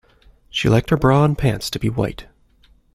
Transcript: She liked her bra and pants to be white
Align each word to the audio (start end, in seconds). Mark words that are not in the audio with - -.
She 0.49 0.67
liked 0.67 0.89
her 0.89 0.97
bra 0.97 1.25
and 1.25 1.37
pants 1.37 1.69
to 1.69 1.77
be 1.77 1.87
white 1.87 2.25